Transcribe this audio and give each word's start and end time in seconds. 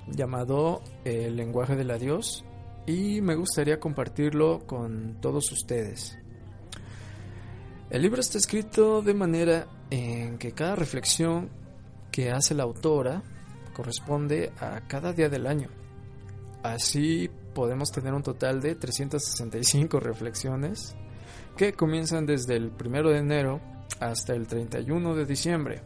llamado 0.07 0.81
El 1.05 1.37
lenguaje 1.37 1.77
del 1.77 1.91
adiós 1.91 2.47
y 2.87 3.21
me 3.21 3.35
gustaría 3.35 3.79
compartirlo 3.79 4.67
con 4.67 5.21
todos 5.21 5.53
ustedes. 5.53 6.19
El 7.91 8.01
libro 8.01 8.23
está 8.23 8.39
escrito 8.39 9.03
de 9.03 9.13
manera 9.13 9.67
en 9.91 10.39
que 10.39 10.53
cada 10.53 10.75
reflexión 10.75 11.51
que 12.11 12.31
hace 12.31 12.55
la 12.55 12.63
autora 12.63 13.23
corresponde 13.75 14.53
a 14.59 14.89
cada 14.89 15.13
día 15.13 15.29
del 15.29 15.47
año. 15.47 15.69
Así 16.63 17.29
podemos 17.55 17.91
tener 17.91 18.15
un 18.15 18.23
total 18.23 18.63
de 18.63 18.75
365 18.75 20.01
reflexiones 20.01 20.97
que 21.59 21.73
comienzan 21.73 22.25
desde 22.25 22.55
el 22.55 22.71
1 22.71 23.11
de 23.11 23.19
enero 23.19 23.61
hasta 23.99 24.33
el 24.33 24.47
31 24.47 25.17
de 25.17 25.27
diciembre. 25.27 25.83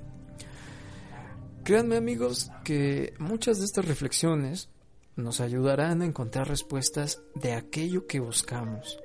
Créanme 1.65 1.97
amigos 1.97 2.51
que 2.63 3.15
muchas 3.19 3.59
de 3.59 3.65
estas 3.65 3.87
reflexiones 3.87 4.69
nos 5.17 5.41
ayudarán 5.41 6.03
a 6.03 6.05
encontrar 6.05 6.47
respuestas 6.47 7.23
de 7.35 7.55
aquello 7.55 8.07
que 8.07 8.21
buscamos, 8.21 9.01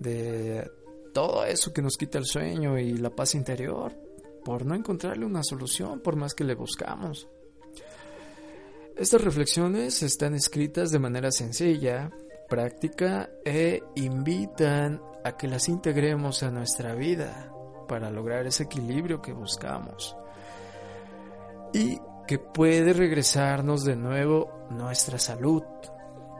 de 0.00 0.68
todo 1.14 1.44
eso 1.44 1.72
que 1.72 1.82
nos 1.82 1.96
quita 1.96 2.18
el 2.18 2.26
sueño 2.26 2.76
y 2.80 2.94
la 2.94 3.10
paz 3.10 3.36
interior, 3.36 3.92
por 4.44 4.66
no 4.66 4.74
encontrarle 4.74 5.24
una 5.24 5.44
solución 5.44 6.00
por 6.00 6.16
más 6.16 6.34
que 6.34 6.42
le 6.42 6.56
buscamos. 6.56 7.28
Estas 8.96 9.22
reflexiones 9.22 10.02
están 10.02 10.34
escritas 10.34 10.90
de 10.90 10.98
manera 10.98 11.30
sencilla, 11.30 12.10
práctica 12.48 13.28
e 13.44 13.82
invitan 13.96 15.00
a 15.24 15.36
que 15.36 15.48
las 15.48 15.68
integremos 15.68 16.42
a 16.42 16.50
nuestra 16.50 16.94
vida 16.94 17.52
para 17.88 18.10
lograr 18.10 18.46
ese 18.46 18.64
equilibrio 18.64 19.22
que 19.22 19.32
buscamos 19.32 20.16
y 21.72 22.00
que 22.26 22.38
puede 22.38 22.92
regresarnos 22.92 23.84
de 23.84 23.96
nuevo 23.96 24.66
nuestra 24.70 25.18
salud, 25.18 25.62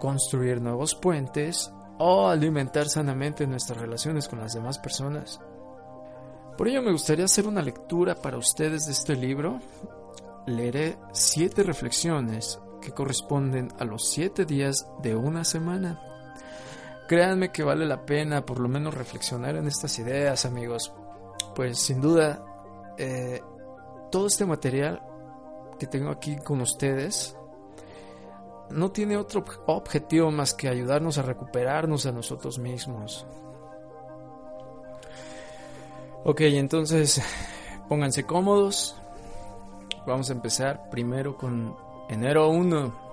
construir 0.01 0.61
nuevos 0.61 0.95
puentes 0.95 1.73
o 1.99 2.29
alimentar 2.29 2.89
sanamente 2.89 3.47
nuestras 3.47 3.81
relaciones 3.81 4.29
con 4.29 4.41
las 4.41 4.55
demás 4.55 4.79
personas. 4.79 5.41
Por 6.57 6.69
ello 6.69 6.83
me 6.83 6.93
gustaría 6.93 7.27
hacer 7.27 7.47
una 7.47 7.63
lectura 7.63 8.15
para 8.15 8.39
ustedes 8.39 8.87
de 8.87 8.93
este 8.93 9.15
libro. 9.15 9.61
Leeré 10.47 10.97
siete 11.13 11.63
reflexiones 11.63 12.59
que 12.87 12.93
corresponden 12.93 13.73
a 13.81 13.85
los 13.85 14.09
siete 14.09 14.45
días 14.45 14.87
de 15.03 15.17
una 15.17 15.43
semana. 15.43 16.01
Créanme 17.09 17.51
que 17.51 17.65
vale 17.65 17.85
la 17.85 18.07
pena 18.07 18.47
por 18.47 18.61
lo 18.61 18.69
menos 18.69 18.95
reflexionar 18.95 19.57
en 19.57 19.67
estas 19.67 19.99
ideas, 19.99 20.47
amigos, 20.47 20.93
pues 21.57 21.81
sin 21.81 22.01
duda 22.01 22.45
eh, 22.97 23.43
todo 24.13 24.29
este 24.29 24.47
material 24.47 25.03
que 25.81 25.89
tengo 25.89 26.11
aquí 26.11 26.37
con 26.37 26.61
ustedes 26.61 27.37
no 28.71 28.93
tiene 28.93 29.17
otro 29.17 29.45
objetivo 29.67 30.31
más 30.31 30.55
que 30.55 30.69
ayudarnos 30.69 31.19
a 31.19 31.23
recuperarnos 31.23 32.07
a 32.07 32.13
nosotros 32.13 32.61
mismos. 32.61 33.27
Ok, 36.23 36.43
entonces 36.43 37.21
pónganse 37.89 38.23
cómodos. 38.23 38.95
Vamos 40.07 40.31
a 40.31 40.35
empezar 40.35 40.89
primero 40.89 41.37
con 41.37 41.86
enero 42.09 42.49
1. 42.51 43.07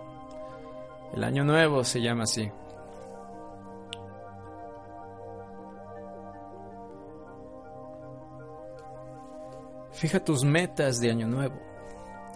El 1.13 1.23
año 1.23 1.43
nuevo 1.43 1.83
se 1.83 2.01
llama 2.01 2.23
así. 2.23 2.51
Fija 9.91 10.19
tus 10.19 10.43
metas 10.43 10.99
de 10.99 11.11
año 11.11 11.27
nuevo. 11.27 11.55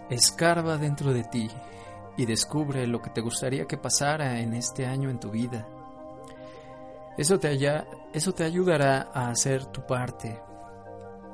Escarba 0.08 0.78
dentro 0.78 1.12
de 1.12 1.24
ti 1.24 1.50
y 2.16 2.24
descubre 2.24 2.86
lo 2.86 3.02
que 3.02 3.10
te 3.10 3.20
gustaría 3.20 3.66
que 3.66 3.76
pasara 3.76 4.40
en 4.40 4.54
este 4.54 4.86
año 4.86 5.10
en 5.10 5.20
tu 5.20 5.30
vida. 5.30 5.66
Eso 7.18 7.38
te, 7.38 7.58
eso 8.12 8.32
te 8.32 8.44
ayudará 8.44 9.10
a 9.12 9.28
hacer 9.28 9.66
tu 9.66 9.84
parte. 9.84 10.40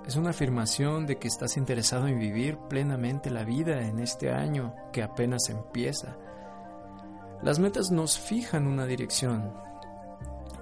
Es 0.07 0.17
una 0.17 0.31
afirmación 0.31 1.07
de 1.07 1.17
que 1.17 1.29
estás 1.29 1.57
interesado 1.57 2.07
en 2.09 2.19
vivir 2.19 2.59
plenamente 2.69 3.31
la 3.31 3.43
vida 3.43 3.81
en 3.81 4.01
este 4.01 4.31
año 4.31 4.75
que 4.93 5.03
apenas 5.03 5.49
empieza. 5.49 6.17
Las 7.43 7.59
metas 7.59 7.91
nos 7.91 8.19
fijan 8.19 8.67
una 8.67 8.85
dirección, 8.85 9.55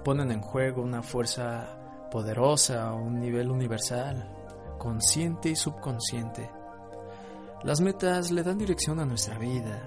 ponen 0.03 0.31
en 0.31 0.41
juego 0.41 0.81
una 0.81 1.03
fuerza 1.03 1.77
poderosa 2.09 2.87
a 2.87 2.93
un 2.93 3.19
nivel 3.19 3.51
universal 3.51 4.29
consciente 4.77 5.49
y 5.49 5.55
subconsciente. 5.55 6.49
Las 7.63 7.81
metas 7.81 8.31
le 8.31 8.43
dan 8.43 8.57
dirección 8.57 8.99
a 8.99 9.05
nuestra 9.05 9.37
vida. 9.37 9.81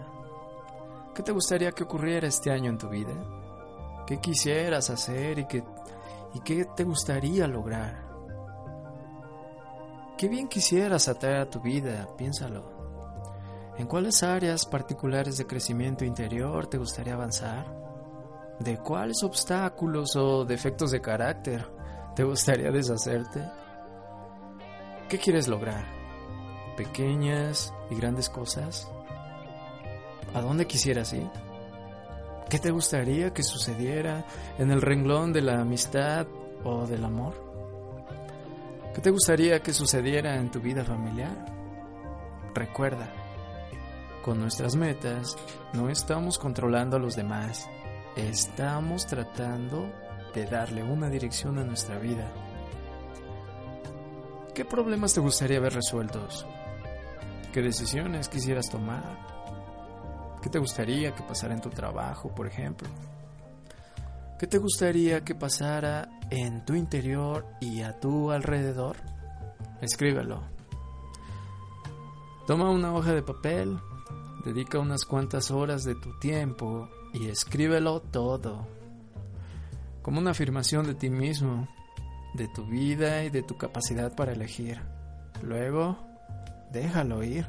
¿Qué 1.15 1.23
te 1.23 1.33
gustaría 1.33 1.73
que 1.73 1.85
ocurriera 1.85 2.29
este 2.29 2.51
año 2.51 2.71
en 2.71 2.79
tu 2.79 2.89
vida? 2.89 3.15
¿Qué 4.07 4.19
quisieras 4.19 4.91
hacer 4.91 5.39
y 5.39 5.47
qué, 5.47 5.65
y 6.35 6.41
qué 6.41 6.67
te 6.77 6.85
gustaría 6.85 7.47
lograr? 7.47 8.06
¿Qué 10.17 10.29
bien 10.29 10.49
quisieras 10.49 11.09
atraer 11.09 11.37
a 11.37 11.51
tu 11.51 11.61
vida? 11.61 12.09
Piénsalo. 12.17 12.65
¿En 13.77 13.87
cuáles 13.87 14.23
áreas 14.23 14.65
particulares 14.65 15.37
de 15.37 15.47
crecimiento 15.47 16.07
interior 16.07 16.67
te 16.69 16.79
gustaría 16.79 17.13
avanzar? 17.13 17.67
¿De 18.59 18.79
cuáles 18.79 19.23
obstáculos 19.23 20.17
o 20.17 20.47
defectos 20.47 20.91
de 20.91 21.03
carácter 21.03 21.71
te 22.15 22.25
gustaría 22.25 22.71
deshacerte? 22.71 23.47
¿Qué 25.11 25.19
quieres 25.19 25.49
lograr? 25.49 25.85
¿Pequeñas 26.79 27.75
y 27.91 27.97
grandes 27.97 28.31
cosas? 28.31 28.91
¿A 30.33 30.41
dónde 30.41 30.67
quisieras 30.67 31.13
ir? 31.13 31.29
¿Qué 32.49 32.59
te 32.59 32.71
gustaría 32.71 33.35
que 33.35 33.43
sucediera 33.43 34.25
en 34.57 34.71
el 34.71 34.81
renglón 34.81 35.35
de 35.35 35.43
la 35.43 35.61
amistad 35.61 36.27
o 36.65 36.87
del 36.87 37.05
amor? 37.05 37.46
¿Qué 38.97 39.03
te 39.03 39.11
gustaría 39.11 39.61
que 39.61 39.75
sucediera 39.75 40.37
en 40.37 40.51
tu 40.51 40.59
vida 40.59 40.83
familiar? 40.83 41.45
Recuerda, 42.55 43.13
con 44.25 44.41
nuestras 44.41 44.75
metas 44.75 45.37
no 45.75 45.91
estamos 45.91 46.39
controlando 46.39 46.97
a 46.97 46.99
los 46.99 47.15
demás, 47.15 47.69
estamos 48.17 49.05
tratando 49.07 49.93
de 50.35 50.47
darle 50.47 50.83
una 50.83 51.11
dirección 51.11 51.59
a 51.59 51.65
nuestra 51.65 51.99
vida 51.99 52.27
¿Qué 54.55 54.65
problemas 54.65 55.13
te 55.13 55.21
gustaría 55.21 55.61
ver 55.61 55.75
resueltos? 55.75 56.47
¿Qué 57.53 57.61
decisiones 57.61 58.31
quisieras 58.31 58.71
tomar? 58.71 60.39
¿Qué 60.41 60.49
te 60.49 60.59
gustaría 60.59 61.15
que 61.15 61.23
pasara 61.23 61.53
en 61.53 61.61
tu 61.61 61.69
trabajo, 61.69 62.35
por 62.35 62.47
ejemplo? 62.47 62.89
¿Qué 64.39 64.47
te 64.47 64.59
gustaría 64.59 65.25
que 65.25 65.35
pasara 65.35 66.11
en 66.29 66.63
tu 66.67 66.75
interior 66.75 67.47
y 67.59 67.81
a 67.81 67.99
tu 67.99 68.31
alrededor? 68.31 68.97
Escríbelo. 69.81 70.43
Toma 72.47 72.71
una 72.71 72.95
hoja 72.95 73.15
de 73.15 73.23
papel, 73.23 73.79
dedica 74.45 74.79
unas 74.79 75.07
cuantas 75.07 75.51
horas 75.51 75.85
de 75.85 75.95
tu 75.95 76.19
tiempo 76.19 76.91
y 77.15 77.29
escríbelo 77.29 78.01
todo. 78.01 78.67
Como 80.03 80.21
una 80.21 80.33
afirmación 80.33 80.87
de 80.87 80.95
ti 80.95 81.09
mismo 81.09 81.67
de 82.35 82.49
tu 82.49 82.67
vida 82.67 83.25
y 83.25 83.31
de 83.31 83.43
tu 83.43 83.57
capacidad 83.57 84.15
para 84.15 84.33
elegir. 84.33 84.79
Luego, 85.43 85.97
déjalo 86.71 87.23
ir. 87.25 87.47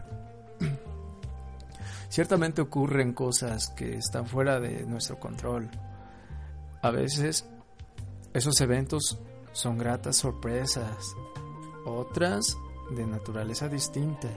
Ciertamente 2.09 2.61
ocurren 2.61 3.11
cosas 3.11 3.67
que 3.75 3.97
están 3.97 4.25
fuera 4.25 4.61
de 4.61 4.85
nuestro 4.85 5.19
control. 5.19 5.69
A 6.87 6.91
veces 6.91 7.45
esos 8.33 8.61
eventos 8.61 9.19
son 9.51 9.77
gratas 9.77 10.15
sorpresas, 10.15 11.17
otras 11.85 12.57
de 12.95 13.05
naturaleza 13.05 13.67
distinta. 13.67 14.29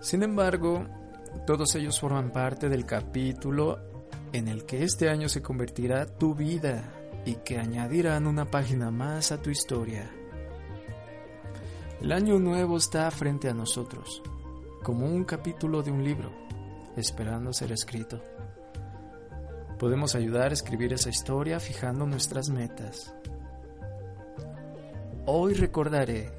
Sin 0.00 0.22
embargo, 0.22 0.86
todos 1.46 1.74
ellos 1.74 2.00
forman 2.00 2.32
parte 2.32 2.70
del 2.70 2.86
capítulo 2.86 3.78
en 4.32 4.48
el 4.48 4.64
que 4.64 4.84
este 4.84 5.10
año 5.10 5.28
se 5.28 5.42
convertirá 5.42 6.06
tu 6.06 6.34
vida 6.34 6.82
y 7.26 7.34
que 7.34 7.58
añadirán 7.58 8.26
una 8.26 8.50
página 8.50 8.90
más 8.90 9.32
a 9.32 9.42
tu 9.42 9.50
historia. 9.50 10.10
El 12.00 12.10
año 12.10 12.38
nuevo 12.38 12.78
está 12.78 13.10
frente 13.10 13.50
a 13.50 13.54
nosotros, 13.54 14.22
como 14.82 15.04
un 15.04 15.24
capítulo 15.24 15.82
de 15.82 15.90
un 15.90 16.02
libro, 16.02 16.32
esperando 16.96 17.52
ser 17.52 17.70
escrito. 17.70 18.33
Podemos 19.78 20.14
ayudar 20.14 20.50
a 20.50 20.54
escribir 20.54 20.92
esa 20.92 21.10
historia 21.10 21.58
fijando 21.58 22.06
nuestras 22.06 22.48
metas. 22.48 23.14
Hoy 25.26 25.54
recordaré 25.54 26.30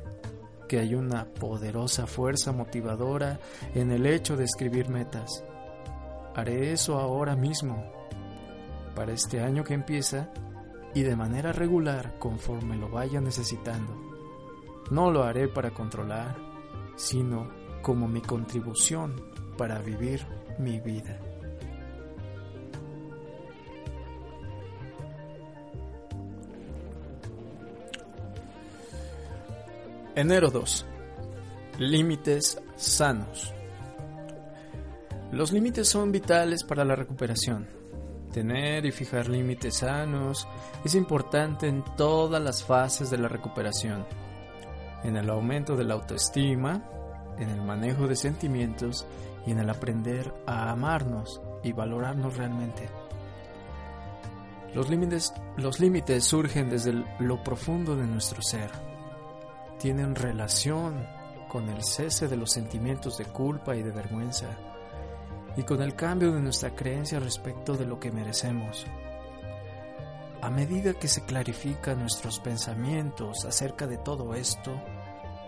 que 0.67 0.79
hay 0.79 0.95
una 0.95 1.25
poderosa 1.25 2.07
fuerza 2.07 2.51
motivadora 2.51 3.39
en 3.73 3.91
el 3.91 4.05
hecho 4.05 4.35
de 4.37 4.45
escribir 4.45 4.89
metas. 4.89 5.43
Haré 6.33 6.71
eso 6.71 6.97
ahora 6.97 7.35
mismo, 7.35 7.91
para 8.95 9.11
este 9.11 9.41
año 9.41 9.63
que 9.63 9.73
empieza 9.73 10.29
y 10.93 11.03
de 11.03 11.15
manera 11.15 11.51
regular 11.51 12.17
conforme 12.19 12.77
lo 12.77 12.89
vaya 12.89 13.19
necesitando. 13.19 13.93
No 14.91 15.11
lo 15.11 15.23
haré 15.23 15.47
para 15.47 15.71
controlar, 15.71 16.37
sino 16.95 17.49
como 17.81 18.07
mi 18.07 18.21
contribución 18.21 19.21
para 19.57 19.79
vivir 19.79 20.25
mi 20.57 20.79
vida. 20.79 21.19
Enero 30.17 30.50
2. 30.50 30.85
Límites 31.79 32.57
sanos. 32.77 33.53
Los 35.33 35.51
límites 35.51 35.89
son 35.89 36.13
vitales 36.13 36.63
para 36.63 36.85
la 36.85 36.95
recuperación. 36.95 37.67
Tener 38.31 38.85
y 38.85 38.94
fijar 38.94 39.27
límites 39.27 39.79
sanos 39.79 40.47
es 40.85 40.95
importante 40.95 41.67
en 41.67 41.83
todas 41.97 42.41
las 42.41 42.63
fases 42.63 43.09
de 43.09 43.17
la 43.17 43.27
recuperación. 43.27 44.06
En 45.03 45.17
el 45.17 45.29
aumento 45.29 45.75
de 45.75 45.83
la 45.83 45.95
autoestima, 45.95 46.81
en 47.38 47.50
el 47.50 47.61
manejo 47.61 48.07
de 48.07 48.15
sentimientos 48.15 49.06
y 49.45 49.51
en 49.51 49.59
el 49.59 49.69
aprender 49.69 50.33
a 50.47 50.71
amarnos 50.71 51.41
y 51.61 51.73
valorarnos 51.73 52.38
realmente. 52.38 52.88
Los 54.73 54.89
límites, 54.89 55.33
los 55.57 55.81
límites 55.81 56.23
surgen 56.23 56.69
desde 56.69 57.03
lo 57.19 57.44
profundo 57.44 57.97
de 57.97 58.07
nuestro 58.07 58.41
ser 58.41 58.94
tienen 59.80 60.16
relación 60.16 61.06
con 61.48 61.69
el 61.69 61.83
cese 61.83 62.27
de 62.27 62.38
los 62.38 62.51
sentimientos 62.51 63.18
de 63.18 63.25
culpa 63.25 63.75
y 63.75 63.83
de 63.83 63.92
vergüenza 63.92 64.48
y 65.57 65.63
con 65.63 65.81
el 65.81 65.95
cambio 65.95 66.31
de 66.33 66.42
nuestra 66.42 66.75
creencia 66.75 67.19
respecto 67.19 67.75
de 67.75 67.86
lo 67.86 68.00
que 68.00 68.12
merecemos. 68.12 68.86
A 70.42 70.50
medida 70.50 70.94
que 70.94 71.07
se 71.07 71.24
clarifican 71.24 72.00
nuestros 72.00 72.39
pensamientos 72.39 73.45
acerca 73.45 73.88
de 73.88 73.98
todo 73.98 74.36
esto, 74.36 74.81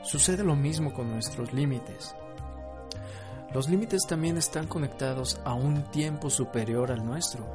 sucede 0.03 0.44
lo 0.44 0.56
mismo 0.56 0.94
con 0.94 1.12
nuestros 1.12 1.51
límites. 1.53 2.15
Los 3.53 3.69
límites 3.69 4.03
también 4.07 4.38
están 4.38 4.68
conectados 4.68 5.39
a 5.44 5.53
un 5.53 5.83
tiempo 5.91 6.30
superior 6.30 6.91
al 6.91 7.06
nuestro. 7.06 7.45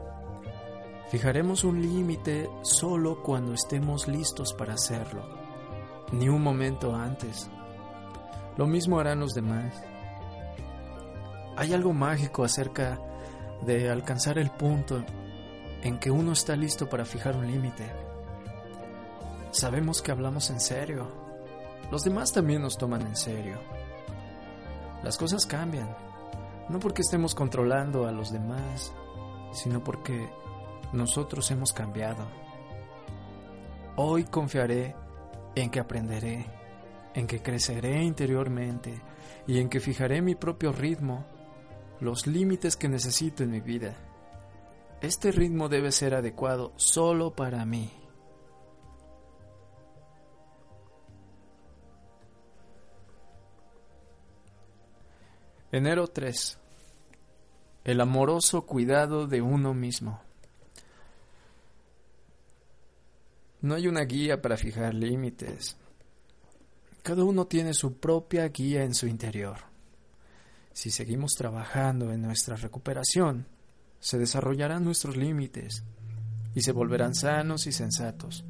Fijaremos 1.11 1.65
un 1.65 1.81
límite 1.81 2.49
solo 2.63 3.23
cuando 3.23 3.55
estemos 3.55 4.09
listos 4.09 4.53
para 4.53 4.75
hacerlo 4.75 5.42
ni 6.12 6.29
un 6.29 6.43
momento 6.43 6.94
antes. 6.94 7.50
Lo 8.56 8.67
mismo 8.67 9.00
harán 9.00 9.20
los 9.20 9.32
demás. 9.32 9.82
Hay 11.56 11.73
algo 11.73 11.93
mágico 11.93 12.44
acerca 12.44 12.99
de 13.62 13.91
alcanzar 13.91 14.38
el 14.38 14.50
punto 14.50 15.05
en 15.82 15.99
que 15.99 16.11
uno 16.11 16.32
está 16.32 16.55
listo 16.55 16.88
para 16.88 17.05
fijar 17.05 17.37
un 17.37 17.47
límite. 17.47 17.91
Sabemos 19.50 20.00
que 20.00 20.12
hablamos 20.12 20.50
en 20.50 20.61
serio. 20.61 21.09
Los 21.91 22.05
demás 22.05 22.32
también 22.32 22.62
nos 22.62 22.79
toman 22.79 23.03
en 23.03 23.17
serio. 23.17 23.58
Las 25.03 25.19
cosas 25.19 25.47
cambian, 25.47 25.94
no 26.69 26.79
porque 26.79 27.03
estemos 27.03 27.35
controlando 27.35 28.06
a 28.06 28.12
los 28.12 28.32
demás, 28.32 28.93
sino 29.53 29.82
porque 29.82 30.31
nosotros 30.93 31.50
hemos 31.50 31.73
cambiado. 31.73 32.25
Hoy 33.97 34.25
confiaré 34.25 34.94
en 35.55 35.71
que 35.71 35.81
aprenderé, 35.81 36.47
en 37.15 37.27
que 37.27 37.43
creceré 37.43 38.03
interiormente 38.03 39.01
y 39.47 39.59
en 39.59 39.69
que 39.69 39.81
fijaré 39.81 40.23
mi 40.23 40.35
propio 40.35 40.73
ritmo, 40.73 41.25
los 42.01 42.27
límites 42.27 42.77
que 42.77 42.89
necesito 42.89 43.43
en 43.43 43.51
mi 43.51 43.61
vida. 43.61 43.97
Este 45.01 45.33
ritmo 45.33 45.69
debe 45.69 45.93
ser 45.93 46.15
adecuado 46.15 46.73
solo 46.77 47.35
para 47.35 47.65
mí. 47.65 47.91
Enero 55.73 56.07
3. 56.07 56.59
El 57.85 58.01
amoroso 58.01 58.67
cuidado 58.67 59.27
de 59.27 59.41
uno 59.41 59.75
mismo. 59.75 60.21
No 63.62 63.75
hay 63.76 63.87
una 63.87 64.03
guía 64.03 64.43
para 64.43 64.56
fijar 64.56 64.93
límites. 64.93 65.76
Cada 67.03 67.25
uno 67.25 67.47
tiene 67.47 67.75
su 67.75 67.99
propia 67.99 68.49
guía 68.49 68.82
en 68.82 68.94
su 68.94 69.06
interior. 69.06 69.59
Si 70.73 70.91
seguimos 70.91 71.32
trabajando 71.32 72.12
en 72.12 72.23
nuestra 72.23 72.56
recuperación, 72.56 73.47
se 74.00 74.19
desarrollarán 74.19 74.85
nuestros 74.85 75.17
límites 75.17 75.85
y 76.55 76.62
se 76.62 76.73
volverán 76.73 77.14
sanos 77.14 77.67
y 77.69 77.73
sensatos. 77.73 78.44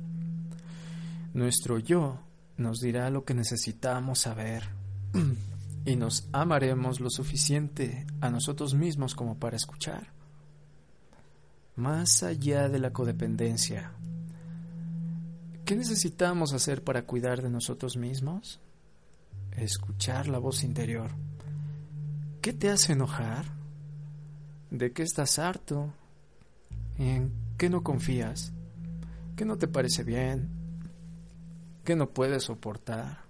Nuestro 1.34 1.78
yo 1.78 2.20
nos 2.56 2.78
dirá 2.78 3.10
lo 3.10 3.24
que 3.24 3.34
necesitamos 3.34 4.20
saber 4.20 4.64
y 5.84 5.96
nos 5.96 6.28
amaremos 6.32 7.00
lo 7.00 7.10
suficiente 7.10 8.06
a 8.22 8.30
nosotros 8.30 8.74
mismos 8.74 9.14
como 9.14 9.38
para 9.38 9.56
escuchar. 9.56 10.10
Más 11.76 12.22
allá 12.22 12.68
de 12.68 12.78
la 12.78 12.92
codependencia, 12.92 13.92
¿Qué 15.64 15.76
necesitamos 15.76 16.52
hacer 16.52 16.82
para 16.82 17.02
cuidar 17.02 17.40
de 17.40 17.48
nosotros 17.48 17.96
mismos? 17.96 18.60
Escuchar 19.52 20.26
la 20.26 20.38
voz 20.38 20.64
interior. 20.64 21.12
¿Qué 22.40 22.52
te 22.52 22.68
hace 22.68 22.94
enojar? 22.94 23.46
¿De 24.70 24.92
qué 24.92 25.04
estás 25.04 25.38
harto? 25.38 25.92
¿En 26.98 27.32
qué 27.56 27.70
no 27.70 27.84
confías? 27.84 28.52
¿Qué 29.36 29.44
no 29.44 29.56
te 29.56 29.68
parece 29.68 30.02
bien? 30.02 30.48
¿Qué 31.84 31.94
no 31.94 32.10
puedes 32.10 32.44
soportar? 32.44 33.20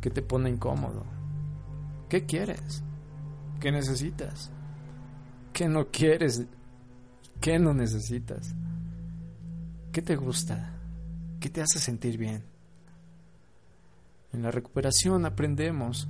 ¿Qué 0.00 0.10
te 0.10 0.22
pone 0.22 0.50
incómodo? 0.50 1.04
¿Qué 2.08 2.26
quieres? 2.26 2.82
¿Qué 3.60 3.72
necesitas? 3.72 4.50
¿Qué 5.52 5.68
no 5.68 5.88
quieres? 5.88 6.44
¿Qué 7.40 7.58
no 7.58 7.74
necesitas? 7.74 8.54
¿Qué 9.92 10.02
te 10.02 10.14
gusta? 10.14 10.79
¿Qué 11.40 11.48
te 11.48 11.62
hace 11.62 11.78
sentir 11.78 12.18
bien? 12.18 12.44
En 14.34 14.42
la 14.42 14.50
recuperación 14.50 15.24
aprendemos 15.24 16.06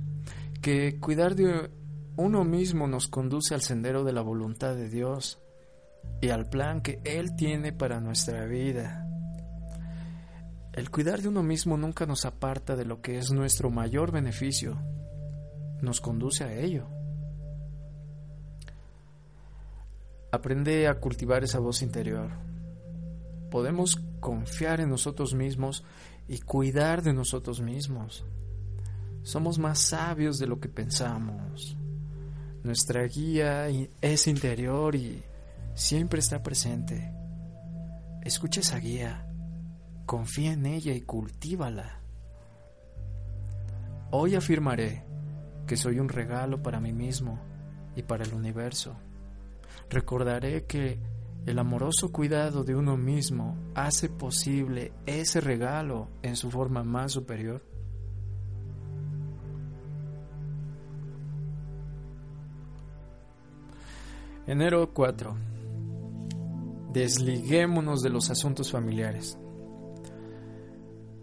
que 0.61 0.99
cuidar 0.99 1.35
de 1.35 1.71
uno 2.17 2.43
mismo 2.43 2.85
nos 2.85 3.07
conduce 3.07 3.55
al 3.55 3.61
sendero 3.61 4.03
de 4.03 4.11
la 4.11 4.21
voluntad 4.21 4.75
de 4.75 4.89
Dios 4.89 5.41
y 6.19 6.29
al 6.29 6.49
plan 6.49 6.81
que 6.81 6.99
Él 7.05 7.33
tiene 7.37 7.71
para 7.71 8.01
nuestra 8.01 8.45
vida. 8.45 9.07
El 10.73 10.91
cuidar 10.91 11.21
de 11.21 11.29
uno 11.29 11.43
mismo 11.43 11.77
nunca 11.77 12.05
nos 12.05 12.25
aparta 12.25 12.75
de 12.75 12.83
lo 12.83 13.01
que 13.01 13.17
es 13.17 13.31
nuestro 13.31 13.69
mayor 13.69 14.11
beneficio, 14.11 14.77
nos 15.81 16.01
conduce 16.01 16.43
a 16.43 16.53
ello. 16.53 16.87
Aprende 20.33 20.89
a 20.89 20.99
cultivar 20.99 21.43
esa 21.45 21.59
voz 21.59 21.81
interior. 21.81 22.31
Podemos 23.49 23.99
confiar 24.21 24.79
en 24.79 24.89
nosotros 24.89 25.33
mismos 25.33 25.83
y 26.29 26.39
cuidar 26.39 27.01
de 27.01 27.11
nosotros 27.11 27.59
mismos. 27.59 28.23
Somos 29.23 29.59
más 29.59 29.79
sabios 29.79 30.39
de 30.39 30.47
lo 30.47 30.61
que 30.61 30.69
pensamos. 30.69 31.75
Nuestra 32.63 33.03
guía 33.03 33.67
es 33.99 34.27
interior 34.27 34.95
y 34.95 35.21
siempre 35.75 36.21
está 36.21 36.41
presente. 36.41 37.11
Escucha 38.23 38.61
esa 38.61 38.77
guía 38.77 39.27
confía 40.11 40.51
en 40.51 40.65
ella 40.65 40.93
y 40.93 40.99
cultívala. 40.99 42.01
Hoy 44.11 44.35
afirmaré 44.35 45.05
que 45.65 45.77
soy 45.77 45.99
un 46.01 46.09
regalo 46.09 46.61
para 46.61 46.81
mí 46.81 46.91
mismo 46.91 47.39
y 47.95 48.03
para 48.03 48.25
el 48.25 48.33
universo. 48.33 48.93
Recordaré 49.89 50.65
que 50.65 50.99
el 51.45 51.57
amoroso 51.57 52.11
cuidado 52.11 52.63
de 52.63 52.75
uno 52.75 52.97
mismo 52.97 53.57
hace 53.73 54.09
posible 54.09 54.93
ese 55.05 55.41
regalo 55.41 56.09
en 56.21 56.35
su 56.35 56.51
forma 56.51 56.83
más 56.83 57.13
superior. 57.13 57.63
Enero 64.45 64.93
4. 64.93 65.35
Desliguémonos 66.93 68.01
de 68.01 68.09
los 68.09 68.29
asuntos 68.29 68.71
familiares. 68.71 69.37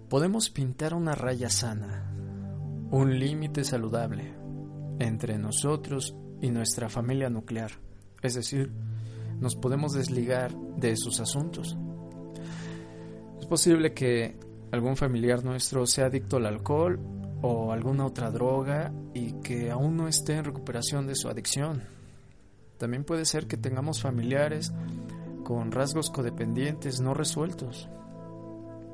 Podemos 0.09 0.51
pintar 0.51 0.95
una 0.95 1.15
raya 1.15 1.51
sana, 1.51 2.11
un 2.91 3.19
límite 3.19 3.65
saludable 3.65 4.35
entre 4.99 5.37
nosotros 5.39 6.17
y 6.41 6.51
nuestra 6.51 6.89
familia 6.89 7.29
nuclear, 7.29 7.73
es 8.23 8.35
decir, 8.35 8.73
nos 9.41 9.57
podemos 9.57 9.93
desligar 9.93 10.55
de 10.55 10.93
esos 10.93 11.21
asuntos. 11.21 11.77
Es 13.41 13.47
posible 13.47 13.95
que 13.95 14.37
algún 14.73 14.97
familiar 14.97 15.45
nuestro 15.45 15.87
sea 15.87 16.07
adicto 16.07 16.37
al 16.37 16.47
alcohol 16.47 17.01
o 17.43 17.73
alguna 17.73 18.05
otra 18.05 18.31
droga 18.31 18.93
y 19.15 19.33
que 19.41 19.71
aún 19.71 19.97
no 19.97 20.09
esté 20.09 20.35
en 20.35 20.45
recuperación 20.45 21.07
de 21.07 21.15
su 21.15 21.29
adicción. 21.29 21.83
También 22.79 23.05
puede 23.05 23.25
ser 23.25 23.47
que 23.47 23.57
tengamos 23.57 24.01
familiares 24.01 24.73
con 25.45 25.73
rasgos 25.73 26.11
codependientes 26.11 27.01
no 27.01 27.15
resueltos. 27.15 27.89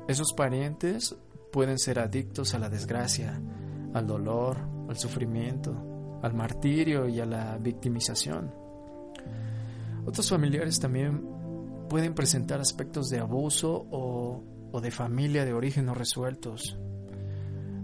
Esos 0.07 0.33
parientes 0.33 1.15
pueden 1.51 1.79
ser 1.79 1.99
adictos 1.99 2.53
a 2.53 2.59
la 2.59 2.69
desgracia, 2.69 3.41
al 3.93 4.07
dolor, 4.07 4.57
al 4.89 4.97
sufrimiento, 4.97 6.19
al 6.21 6.33
martirio 6.33 7.07
y 7.07 7.19
a 7.19 7.25
la 7.25 7.57
victimización. 7.57 8.64
Otros 10.05 10.29
familiares 10.29 10.79
también 10.79 11.25
pueden 11.89 12.13
presentar 12.13 12.59
aspectos 12.59 13.09
de 13.09 13.19
abuso 13.19 13.87
o, 13.91 14.43
de 14.81 14.91
familia 14.91 15.45
de 15.45 15.53
origen 15.53 15.85
no 15.85 15.93
resueltos. 15.93 16.77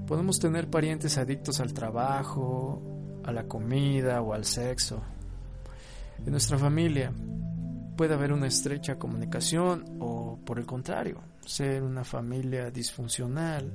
Podemos 0.06 0.40
tener 0.40 0.70
parientes 0.70 1.18
adictos 1.18 1.62
al 1.62 1.74
trabajo, 1.74 2.82
a 3.24 3.32
la 3.32 3.48
comida 3.48 4.22
o 4.22 4.34
al 4.34 4.44
sexo. 4.44 5.01
En 6.25 6.32
nuestra 6.32 6.58
familia 6.58 7.13
puede 7.96 8.13
haber 8.13 8.34
una 8.34 8.48
estrecha 8.48 9.00
comunicación 9.00 9.86
o, 10.01 10.38
por 10.46 10.60
el 10.60 10.66
contrario, 10.66 11.22
ser 11.46 11.82
una 11.82 12.04
familia 12.04 12.70
disfuncional 12.72 13.72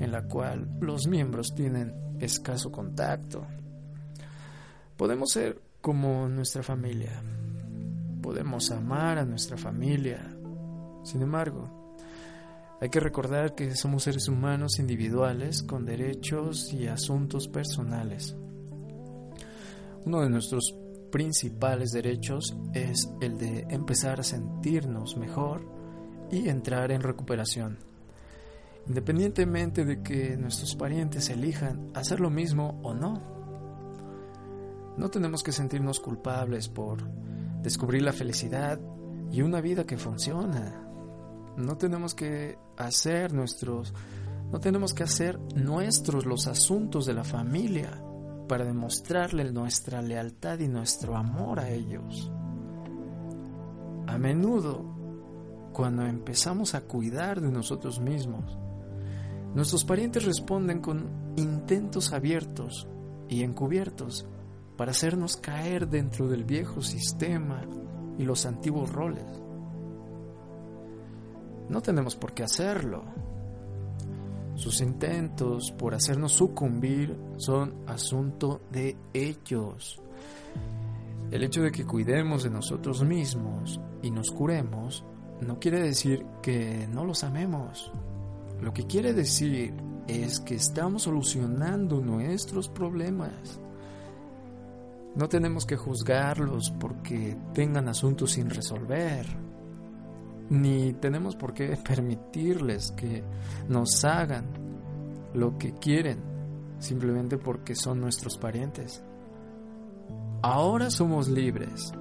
en 0.00 0.10
la 0.10 0.22
cual 0.22 0.68
los 0.80 1.06
miembros 1.06 1.54
tienen 1.54 1.94
escaso 2.20 2.72
contacto. 2.72 3.46
Podemos 4.96 5.30
ser 5.30 5.60
como 5.80 6.28
nuestra 6.28 6.62
familia, 6.62 7.22
podemos 8.26 8.72
amar 8.72 9.18
a 9.18 9.24
nuestra 9.24 9.56
familia. 9.56 10.18
Sin 11.04 11.22
embargo, 11.22 11.94
hay 12.80 12.88
que 12.88 12.98
recordar 12.98 13.54
que 13.54 13.76
somos 13.76 14.02
seres 14.02 14.26
humanos 14.26 14.80
individuales 14.80 15.62
con 15.62 15.86
derechos 15.86 16.72
y 16.72 16.88
asuntos 16.88 17.46
personales. 17.46 18.34
Uno 20.04 20.22
de 20.22 20.28
nuestros 20.28 20.74
principales 21.12 21.92
derechos 21.92 22.56
es 22.74 23.08
el 23.20 23.38
de 23.38 23.60
empezar 23.70 24.18
a 24.18 24.24
sentirnos 24.24 25.16
mejor 25.16 25.64
y 26.32 26.48
entrar 26.48 26.90
en 26.90 27.02
recuperación. 27.02 27.78
Independientemente 28.88 29.84
de 29.84 30.02
que 30.02 30.36
nuestros 30.36 30.74
parientes 30.74 31.30
elijan 31.30 31.92
hacer 31.94 32.18
lo 32.18 32.30
mismo 32.30 32.80
o 32.82 32.92
no. 32.92 33.22
No 34.96 35.10
tenemos 35.10 35.44
que 35.44 35.52
sentirnos 35.52 36.00
culpables 36.00 36.68
por 36.68 37.04
descubrir 37.66 38.02
la 38.02 38.12
felicidad 38.12 38.78
y 39.32 39.42
una 39.42 39.60
vida 39.60 39.82
que 39.82 39.96
funciona. 39.96 40.86
No 41.56 41.76
tenemos 41.76 42.14
que 42.14 42.56
hacer 42.76 43.32
nuestros 43.32 43.92
no 44.52 44.60
tenemos 44.60 44.94
que 44.94 45.02
hacer 45.02 45.36
nuestros 45.56 46.26
los 46.26 46.46
asuntos 46.46 47.06
de 47.06 47.14
la 47.14 47.24
familia 47.24 48.00
para 48.48 48.64
demostrarle 48.64 49.50
nuestra 49.50 50.00
lealtad 50.00 50.60
y 50.60 50.68
nuestro 50.68 51.16
amor 51.16 51.58
a 51.58 51.68
ellos. 51.68 52.30
A 54.06 54.16
menudo, 54.16 54.84
cuando 55.72 56.06
empezamos 56.06 56.76
a 56.76 56.82
cuidar 56.82 57.40
de 57.40 57.50
nosotros 57.50 57.98
mismos, 57.98 58.56
nuestros 59.56 59.84
parientes 59.84 60.24
responden 60.24 60.80
con 60.80 61.34
intentos 61.34 62.12
abiertos 62.12 62.86
y 63.28 63.42
encubiertos 63.42 64.24
para 64.76 64.90
hacernos 64.90 65.36
caer 65.36 65.88
dentro 65.88 66.28
del 66.28 66.44
viejo 66.44 66.82
sistema 66.82 67.62
y 68.18 68.24
los 68.24 68.46
antiguos 68.46 68.92
roles. 68.92 69.24
No 71.68 71.80
tenemos 71.82 72.16
por 72.16 72.32
qué 72.32 72.44
hacerlo. 72.44 73.04
Sus 74.54 74.80
intentos 74.80 75.72
por 75.72 75.94
hacernos 75.94 76.32
sucumbir 76.32 77.16
son 77.36 77.74
asunto 77.86 78.62
de 78.70 78.96
ellos. 79.12 80.00
El 81.30 81.42
hecho 81.42 81.62
de 81.62 81.72
que 81.72 81.84
cuidemos 81.84 82.44
de 82.44 82.50
nosotros 82.50 83.04
mismos 83.04 83.80
y 84.02 84.10
nos 84.10 84.30
curemos 84.30 85.04
no 85.40 85.58
quiere 85.58 85.82
decir 85.82 86.24
que 86.42 86.88
no 86.90 87.04
los 87.04 87.24
amemos. 87.24 87.90
Lo 88.62 88.72
que 88.72 88.86
quiere 88.86 89.12
decir 89.12 89.74
es 90.06 90.40
que 90.40 90.54
estamos 90.54 91.02
solucionando 91.02 92.00
nuestros 92.00 92.68
problemas. 92.68 93.60
No 95.16 95.28
tenemos 95.28 95.64
que 95.64 95.76
juzgarlos 95.76 96.70
porque 96.78 97.36
tengan 97.54 97.88
asuntos 97.88 98.32
sin 98.32 98.50
resolver, 98.50 99.26
ni 100.50 100.92
tenemos 100.94 101.36
por 101.36 101.54
qué 101.54 101.76
permitirles 101.88 102.92
que 102.92 103.24
nos 103.68 104.04
hagan 104.04 104.46
lo 105.34 105.58
que 105.58 105.72
quieren 105.72 106.36
simplemente 106.78 107.38
porque 107.38 107.74
son 107.74 108.00
nuestros 108.00 108.36
parientes. 108.36 109.02
Ahora 110.42 110.90
somos 110.90 111.28
libres, 111.28 111.92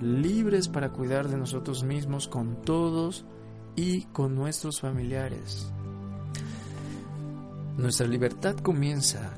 libres 0.00 0.68
para 0.68 0.90
cuidar 0.90 1.28
de 1.28 1.36
nosotros 1.36 1.82
mismos 1.84 2.28
con 2.28 2.62
todos 2.62 3.26
y 3.76 4.02
con 4.06 4.34
nuestros 4.34 4.80
familiares. 4.80 5.72
Nuestra 7.76 8.06
libertad 8.06 8.56
comienza 8.56 9.32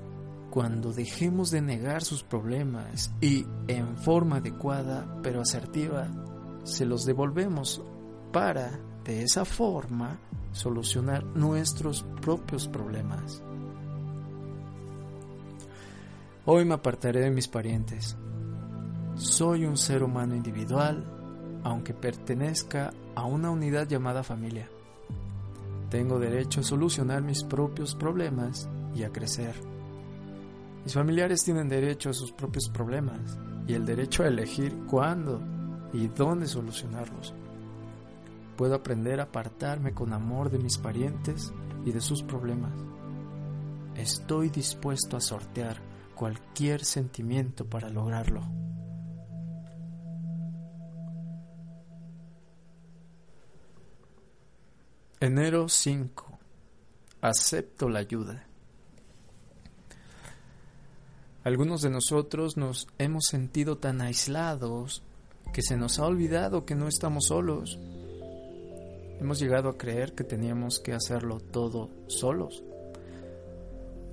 cuando 0.54 0.92
dejemos 0.92 1.50
de 1.50 1.60
negar 1.60 2.04
sus 2.04 2.22
problemas 2.22 3.12
y 3.20 3.44
en 3.66 3.96
forma 3.96 4.36
adecuada 4.36 5.04
pero 5.20 5.40
asertiva 5.40 6.06
se 6.62 6.86
los 6.86 7.04
devolvemos 7.04 7.82
para 8.32 8.78
de 9.02 9.24
esa 9.24 9.44
forma 9.44 10.20
solucionar 10.52 11.24
nuestros 11.24 12.04
propios 12.22 12.68
problemas. 12.68 13.42
Hoy 16.46 16.64
me 16.64 16.74
apartaré 16.74 17.22
de 17.22 17.32
mis 17.32 17.48
parientes. 17.48 18.16
Soy 19.16 19.64
un 19.64 19.76
ser 19.76 20.04
humano 20.04 20.36
individual, 20.36 21.60
aunque 21.64 21.94
pertenezca 21.94 22.92
a 23.16 23.24
una 23.24 23.50
unidad 23.50 23.88
llamada 23.88 24.22
familia. 24.22 24.68
Tengo 25.90 26.20
derecho 26.20 26.60
a 26.60 26.64
solucionar 26.64 27.22
mis 27.22 27.42
propios 27.42 27.96
problemas 27.96 28.68
y 28.94 29.02
a 29.02 29.10
crecer. 29.10 29.73
Mis 30.84 30.92
familiares 30.92 31.42
tienen 31.42 31.68
derecho 31.68 32.10
a 32.10 32.14
sus 32.14 32.30
propios 32.30 32.68
problemas 32.68 33.38
y 33.66 33.72
el 33.72 33.86
derecho 33.86 34.22
a 34.22 34.28
elegir 34.28 34.84
cuándo 34.86 35.40
y 35.94 36.08
dónde 36.08 36.46
solucionarlos. 36.46 37.32
Puedo 38.56 38.74
aprender 38.74 39.18
a 39.20 39.24
apartarme 39.24 39.94
con 39.94 40.12
amor 40.12 40.50
de 40.50 40.58
mis 40.58 40.76
parientes 40.76 41.52
y 41.86 41.92
de 41.92 42.02
sus 42.02 42.22
problemas. 42.22 42.72
Estoy 43.96 44.50
dispuesto 44.50 45.16
a 45.16 45.20
sortear 45.20 45.80
cualquier 46.14 46.84
sentimiento 46.84 47.64
para 47.64 47.88
lograrlo. 47.88 48.42
Enero 55.18 55.68
5. 55.70 56.38
Acepto 57.22 57.88
la 57.88 58.00
ayuda. 58.00 58.46
Algunos 61.44 61.82
de 61.82 61.90
nosotros 61.90 62.56
nos 62.56 62.88
hemos 62.98 63.26
sentido 63.26 63.76
tan 63.76 64.00
aislados 64.00 65.02
que 65.52 65.60
se 65.62 65.76
nos 65.76 65.98
ha 65.98 66.06
olvidado 66.06 66.64
que 66.64 66.74
no 66.74 66.88
estamos 66.88 67.26
solos. 67.26 67.78
Hemos 69.20 69.38
llegado 69.38 69.68
a 69.68 69.76
creer 69.78 70.14
que 70.14 70.24
teníamos 70.24 70.80
que 70.80 70.94
hacerlo 70.94 71.40
todo 71.40 71.90
solos. 72.06 72.64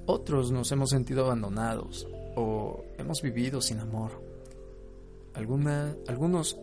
Otros 0.05 0.51
nos 0.51 0.71
hemos 0.73 0.89
sentido 0.89 1.25
abandonados 1.25 2.05
o 2.35 2.83
hemos 2.97 3.21
vivido 3.21 3.61
sin 3.61 3.79
amor. 3.79 4.21
algunos 5.33 6.57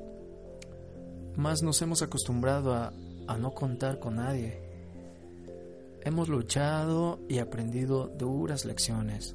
más 1.35 1.63
nos 1.63 1.81
hemos 1.81 2.03
acostumbrado 2.03 2.75
a, 2.75 2.93
a 3.27 3.39
no 3.39 3.53
contar 3.53 3.99
con 3.99 4.17
nadie 4.17 4.69
Hemos 6.03 6.29
luchado 6.29 7.19
y 7.29 7.39
aprendido 7.39 8.07
duras 8.07 8.65
lecciones. 8.65 9.35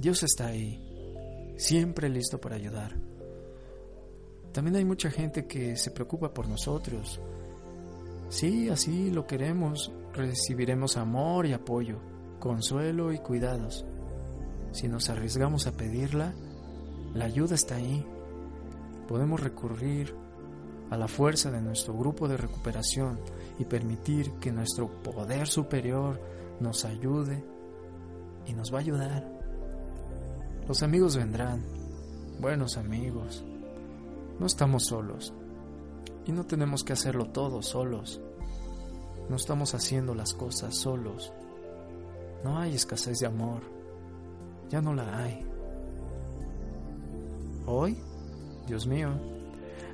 Dios 0.00 0.22
está 0.22 0.46
ahí, 0.46 0.80
siempre 1.56 2.08
listo 2.08 2.40
para 2.40 2.54
ayudar. 2.54 2.96
También 4.52 4.76
hay 4.76 4.84
mucha 4.84 5.10
gente 5.10 5.46
que 5.46 5.76
se 5.76 5.90
preocupa 5.90 6.32
por 6.32 6.48
nosotros. 6.48 7.20
Sí, 8.28 8.68
así 8.68 9.10
lo 9.10 9.26
queremos, 9.26 9.90
recibiremos 10.14 10.96
amor 10.96 11.46
y 11.46 11.52
apoyo, 11.52 11.98
consuelo 12.38 13.12
y 13.12 13.18
cuidados. 13.18 13.84
Si 14.70 14.86
nos 14.86 15.10
arriesgamos 15.10 15.66
a 15.66 15.72
pedirla, 15.72 16.32
la 17.14 17.24
ayuda 17.24 17.56
está 17.56 17.76
ahí. 17.76 18.06
Podemos 19.08 19.40
recurrir 19.40 20.14
a 20.90 20.96
la 20.96 21.08
fuerza 21.08 21.50
de 21.50 21.60
nuestro 21.60 21.94
grupo 21.94 22.28
de 22.28 22.36
recuperación 22.36 23.18
y 23.58 23.64
permitir 23.64 24.32
que 24.40 24.52
nuestro 24.52 25.02
poder 25.02 25.48
superior 25.48 26.20
nos 26.60 26.84
ayude 26.84 27.44
y 28.46 28.52
nos 28.52 28.72
va 28.72 28.78
a 28.78 28.80
ayudar. 28.80 29.37
Los 30.68 30.82
amigos 30.82 31.16
vendrán, 31.16 31.64
buenos 32.40 32.76
amigos. 32.76 33.42
No 34.38 34.44
estamos 34.44 34.84
solos 34.84 35.32
y 36.26 36.32
no 36.32 36.44
tenemos 36.44 36.84
que 36.84 36.92
hacerlo 36.92 37.30
todo 37.30 37.62
solos. 37.62 38.20
No 39.30 39.36
estamos 39.36 39.74
haciendo 39.74 40.14
las 40.14 40.34
cosas 40.34 40.74
solos. 40.76 41.32
No 42.44 42.58
hay 42.58 42.74
escasez 42.74 43.18
de 43.20 43.26
amor. 43.26 43.62
Ya 44.68 44.82
no 44.82 44.92
la 44.92 45.16
hay. 45.16 45.42
Hoy, 47.64 47.96
Dios 48.66 48.86
mío, 48.86 49.08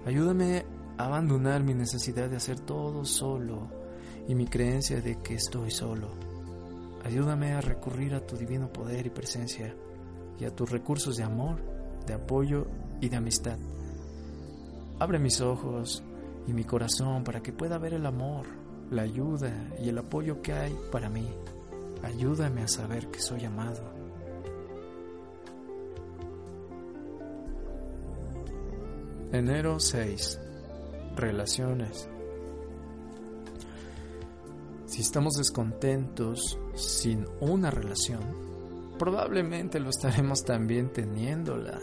ayúdame 0.05 0.67
abandonar 0.99 1.63
mi 1.63 1.75
necesidad 1.75 2.29
de 2.29 2.37
hacer 2.39 2.59
todo 2.59 3.05
solo 3.05 3.69
y 4.27 4.35
mi 4.35 4.49
creencia 4.49 5.01
de 5.01 5.23
que 5.23 5.35
estoy 5.35 5.71
solo. 5.71 6.09
Ayúdame 7.05 7.53
a 7.53 7.61
recurrir 7.61 8.13
a 8.17 8.27
tu 8.27 8.37
divino 8.37 8.73
poder 8.73 9.07
y 9.07 9.11
presencia 9.11 9.73
y 10.39 10.45
a 10.45 10.55
tus 10.55 10.71
recursos 10.71 11.17
de 11.17 11.23
amor, 11.23 11.61
de 12.07 12.15
apoyo 12.15 12.67
y 13.01 13.09
de 13.09 13.17
amistad. 13.17 13.59
Abre 14.99 15.19
mis 15.19 15.41
ojos 15.41 16.03
y 16.47 16.53
mi 16.53 16.65
corazón 16.65 17.25
para 17.25 17.43
que 17.43 17.53
pueda 17.53 17.79
ver 17.79 17.95
el 17.95 18.07
amor, 18.07 18.47
la 18.91 19.03
ayuda 19.03 19.53
y 19.83 19.89
el 19.89 19.99
apoyo 19.99 20.43
que 20.43 20.53
hay 20.53 20.77
para 20.93 21.09
mí. 21.09 21.29
Ayúdame 22.03 22.63
a 22.63 22.69
saber 22.69 23.09
que 23.09 23.21
soy 23.21 23.45
amado. 23.45 23.83
Enero 29.33 29.81
6 29.81 30.39
relaciones. 31.17 32.09
Si 34.87 35.01
estamos 35.01 35.35
descontentos 35.35 36.57
sin 36.75 37.27
una 37.41 37.71
relación, 37.71 38.44
probablemente 39.05 39.81
lo 39.81 39.91
estaremos 39.91 40.47
también 40.47 40.91
teniéndola. 40.91 41.79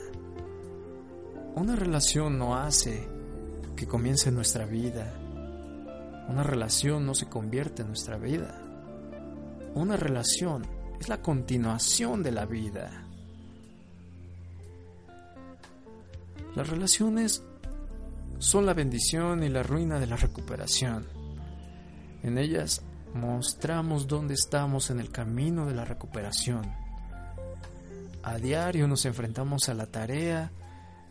Una 1.54 1.75
relación 1.75 2.40
no 2.40 2.58
hace 2.58 3.08
que 3.75 3.86
comience 3.86 4.32
nuestra 4.32 4.66
vida. 4.66 5.13
Una 6.30 6.42
relación 6.42 7.06
no 7.06 7.13
se 7.13 7.28
convierte 7.30 7.84
en 7.84 7.90
nuestra 7.90 8.18
vida. 8.18 8.60
Una 9.75 9.98
relación 9.98 10.66
es 11.00 11.10
la 11.10 11.22
continuación 11.22 12.24
de 12.24 12.32
la 12.32 12.48
vida. 12.48 13.06
Las 16.56 16.68
relaciones 16.70 17.44
son 18.40 18.66
la 18.66 18.74
bendición 18.74 19.44
y 19.44 19.50
la 19.50 19.62
ruina 19.62 20.00
de 20.00 20.08
la 20.08 20.16
recuperación. 20.16 21.06
En 22.24 22.40
ellas 22.40 22.82
mostramos 23.13 24.08
dónde 24.08 24.34
estamos 24.34 24.90
en 24.90 25.00
el 25.00 25.12
camino 25.12 25.68
de 25.68 25.75
la 25.75 25.86
recuperación. 25.86 26.81
A 28.24 28.38
diario 28.38 28.88
nos 28.88 29.05
enfrentamos 29.05 29.68
a 29.70 29.74
la 29.74 29.88
tarea 29.88 30.51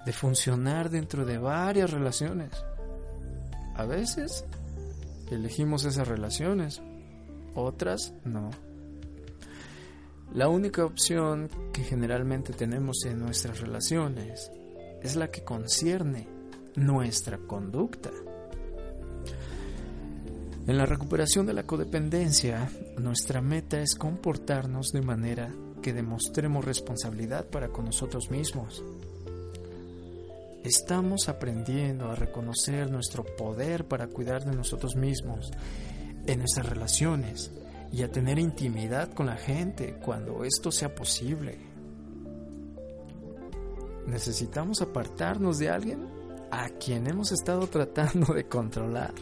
de 0.07 0.13
funcionar 0.13 0.91
dentro 0.91 1.25
de 1.25 1.39
varias 1.39 1.91
relaciones. 1.91 2.51
A 3.75 3.85
veces 3.85 4.45
elegimos 5.31 5.85
esas 5.85 6.07
relaciones, 6.07 6.81
otras 7.55 8.13
no. 8.25 8.51
La 10.33 10.49
única 10.49 10.85
opción 10.85 11.49
que 11.73 11.83
generalmente 11.83 12.53
tenemos 12.53 13.05
en 13.05 13.19
nuestras 13.19 13.61
relaciones 13.61 14.51
es 15.03 15.17
la 15.17 15.31
que 15.31 15.43
concierne 15.43 16.29
nuestra 16.77 17.39
conducta. 17.39 18.11
En 20.67 20.79
la 20.79 20.87
recuperación 20.87 21.47
de 21.47 21.55
la 21.55 21.65
codependencia, 21.65 22.71
nuestra 22.97 23.41
meta 23.41 23.81
es 23.81 23.97
comportarnos 23.97 24.93
de 24.93 25.03
manera 25.03 25.53
que 25.81 25.93
demostremos 25.93 26.65
responsabilidad 26.65 27.47
para 27.47 27.69
con 27.69 27.87
nosotros 27.87 28.31
mismos. 28.31 28.83
Estamos 30.63 31.29
aprendiendo 31.29 32.11
a 32.11 32.15
reconocer 32.15 32.91
nuestro 32.91 33.25
poder 33.25 33.87
para 33.87 34.09
cuidar 34.09 34.45
de 34.45 34.55
nosotros 34.55 34.95
mismos 34.95 35.51
en 36.27 36.39
nuestras 36.39 36.69
relaciones 36.69 37.51
y 37.93 38.03
a 38.03 38.11
tener 38.11 38.39
intimidad 38.39 39.13
con 39.13 39.27
la 39.27 39.37
gente 39.37 39.97
cuando 40.05 40.45
esto 40.45 40.71
sea 40.71 40.95
posible. 40.95 41.59
¿Necesitamos 44.07 44.83
apartarnos 44.83 45.59
de 45.59 45.71
alguien? 45.71 46.21
a 46.51 46.69
quien 46.71 47.07
hemos 47.07 47.33
estado 47.33 47.67
tratando 47.67 48.35
de 48.35 48.45
controlar. 48.45 49.15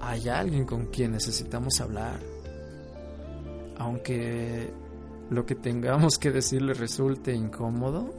Hay 0.00 0.28
alguien 0.28 0.64
con 0.64 0.86
quien 0.86 1.12
necesitamos 1.12 1.80
hablar. 1.80 2.18
Aunque 3.78 4.72
lo 5.30 5.46
que 5.46 5.54
tengamos 5.54 6.18
que 6.18 6.30
decirle 6.30 6.74
resulte 6.74 7.34
incómodo. 7.34 8.14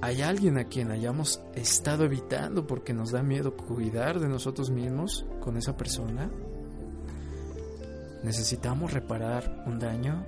Hay 0.00 0.22
alguien 0.22 0.58
a 0.58 0.64
quien 0.64 0.90
hayamos 0.90 1.40
estado 1.54 2.04
evitando 2.04 2.66
porque 2.66 2.92
nos 2.92 3.10
da 3.10 3.22
miedo 3.22 3.56
cuidar 3.56 4.20
de 4.20 4.28
nosotros 4.28 4.70
mismos 4.70 5.26
con 5.40 5.56
esa 5.56 5.76
persona. 5.76 6.30
Necesitamos 8.22 8.92
reparar 8.92 9.64
un 9.66 9.78
daño 9.78 10.24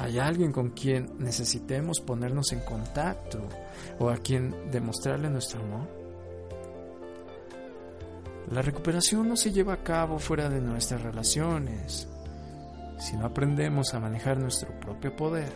¿Hay 0.00 0.16
alguien 0.20 0.52
con 0.52 0.70
quien 0.70 1.10
necesitemos 1.18 2.00
ponernos 2.00 2.52
en 2.52 2.60
contacto 2.60 3.40
o 3.98 4.08
a 4.10 4.18
quien 4.18 4.70
demostrarle 4.70 5.28
nuestro 5.28 5.60
amor? 5.60 5.88
La 8.52 8.62
recuperación 8.62 9.28
no 9.28 9.34
se 9.34 9.50
lleva 9.50 9.72
a 9.72 9.82
cabo 9.82 10.20
fuera 10.20 10.48
de 10.48 10.60
nuestras 10.60 11.02
relaciones. 11.02 12.06
Si 12.98 13.16
no 13.16 13.26
aprendemos 13.26 13.94
a 13.94 14.00
manejar 14.00 14.38
nuestro 14.38 14.78
propio 14.80 15.14
poder 15.14 15.52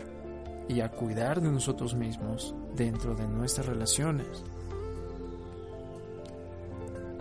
y 0.67 0.81
a 0.81 0.89
cuidar 0.89 1.41
de 1.41 1.51
nosotros 1.51 1.93
mismos 1.93 2.55
dentro 2.75 3.15
de 3.15 3.27
nuestras 3.27 3.67
relaciones. 3.67 4.43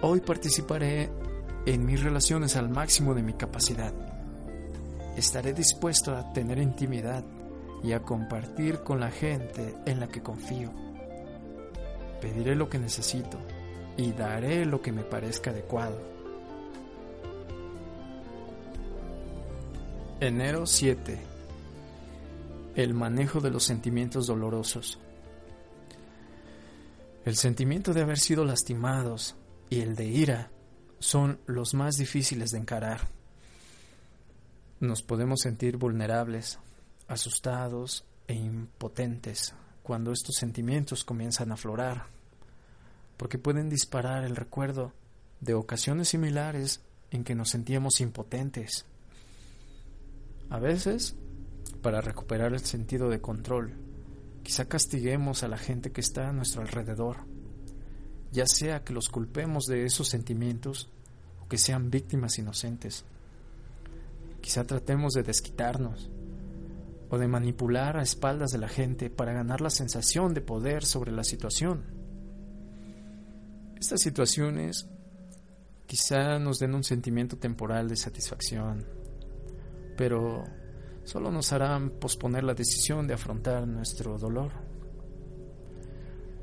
Hoy 0.00 0.20
participaré 0.20 1.10
en 1.66 1.84
mis 1.84 2.02
relaciones 2.02 2.56
al 2.56 2.68
máximo 2.68 3.14
de 3.14 3.22
mi 3.22 3.34
capacidad 3.34 3.92
estaré 5.16 5.52
dispuesto 5.52 6.16
a 6.16 6.32
tener 6.32 6.58
intimidad 6.58 7.24
y 7.82 7.92
a 7.92 8.00
compartir 8.00 8.80
con 8.80 9.00
la 9.00 9.10
gente 9.10 9.74
en 9.86 10.00
la 10.00 10.08
que 10.08 10.22
confío. 10.22 10.72
Pediré 12.20 12.54
lo 12.54 12.68
que 12.68 12.78
necesito 12.78 13.38
y 13.96 14.12
daré 14.12 14.64
lo 14.64 14.80
que 14.80 14.92
me 14.92 15.02
parezca 15.02 15.50
adecuado. 15.50 16.00
Enero 20.24 20.66
7. 20.66 21.18
El 22.76 22.94
manejo 22.94 23.40
de 23.40 23.50
los 23.50 23.64
sentimientos 23.64 24.26
dolorosos. 24.26 24.98
El 27.24 27.36
sentimiento 27.36 27.92
de 27.92 28.02
haber 28.02 28.18
sido 28.18 28.44
lastimados 28.44 29.34
y 29.68 29.80
el 29.80 29.96
de 29.96 30.06
ira 30.06 30.50
son 30.98 31.40
los 31.46 31.74
más 31.74 31.96
difíciles 31.96 32.52
de 32.52 32.58
encarar 32.58 33.08
nos 34.82 35.00
podemos 35.04 35.40
sentir 35.40 35.76
vulnerables, 35.76 36.58
asustados 37.06 38.04
e 38.26 38.34
impotentes 38.34 39.54
cuando 39.84 40.10
estos 40.10 40.34
sentimientos 40.34 41.04
comienzan 41.04 41.52
a 41.52 41.54
aflorar, 41.54 42.06
porque 43.16 43.38
pueden 43.38 43.70
disparar 43.70 44.24
el 44.24 44.34
recuerdo 44.34 44.92
de 45.40 45.54
ocasiones 45.54 46.08
similares 46.08 46.80
en 47.12 47.22
que 47.22 47.36
nos 47.36 47.50
sentíamos 47.50 48.00
impotentes. 48.00 48.84
A 50.52 50.58
veces, 50.58 51.16
para 51.80 52.02
recuperar 52.02 52.52
el 52.52 52.60
sentido 52.60 53.08
de 53.08 53.22
control, 53.22 53.72
quizá 54.42 54.66
castiguemos 54.66 55.42
a 55.42 55.48
la 55.48 55.56
gente 55.56 55.92
que 55.92 56.02
está 56.02 56.28
a 56.28 56.32
nuestro 56.34 56.60
alrededor, 56.60 57.20
ya 58.32 58.44
sea 58.46 58.84
que 58.84 58.92
los 58.92 59.08
culpemos 59.08 59.64
de 59.64 59.86
esos 59.86 60.08
sentimientos 60.08 60.90
o 61.40 61.48
que 61.48 61.56
sean 61.56 61.90
víctimas 61.90 62.38
inocentes. 62.38 63.06
Quizá 64.42 64.64
tratemos 64.64 65.14
de 65.14 65.22
desquitarnos 65.22 66.10
o 67.08 67.16
de 67.16 67.28
manipular 67.28 67.96
a 67.96 68.02
espaldas 68.02 68.50
de 68.50 68.58
la 68.58 68.68
gente 68.68 69.08
para 69.08 69.32
ganar 69.32 69.62
la 69.62 69.70
sensación 69.70 70.34
de 70.34 70.42
poder 70.42 70.84
sobre 70.84 71.12
la 71.12 71.24
situación. 71.24 71.82
Estas 73.80 74.02
situaciones 74.02 74.86
quizá 75.86 76.38
nos 76.38 76.58
den 76.58 76.74
un 76.74 76.84
sentimiento 76.84 77.38
temporal 77.38 77.88
de 77.88 77.96
satisfacción, 77.96 78.84
pero 80.02 80.42
solo 81.04 81.30
nos 81.30 81.52
harán 81.52 81.90
posponer 81.90 82.42
la 82.42 82.54
decisión 82.54 83.06
de 83.06 83.14
afrontar 83.14 83.68
nuestro 83.68 84.18
dolor. 84.18 84.50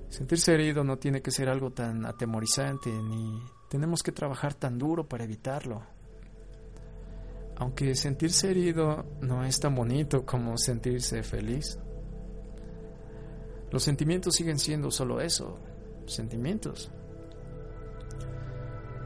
Sentirse 0.08 0.54
herido 0.54 0.86
no 0.86 0.98
tiene 0.98 1.22
que 1.22 1.30
ser 1.30 1.50
algo 1.50 1.70
tan 1.74 2.06
atemorizante, 2.06 2.90
ni 2.90 3.38
tenemos 3.68 4.02
que 4.02 4.14
trabajar 4.14 4.54
tan 4.54 4.78
duro 4.78 5.10
para 5.10 5.26
evitarlo. 5.26 5.82
Aunque 7.58 7.96
sentirse 7.96 8.50
herido 8.50 9.06
no 9.20 9.44
es 9.44 9.60
tan 9.60 9.76
bonito 9.76 10.26
como 10.26 10.58
sentirse 10.58 11.22
feliz. 11.22 11.78
Los 13.72 13.84
sentimientos 13.84 14.36
siguen 14.36 14.58
siendo 14.58 14.90
solo 14.90 15.20
eso, 15.20 15.60
sentimientos. 16.06 16.90